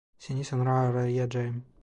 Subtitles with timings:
[0.19, 1.65] Seni sonra arayacağım.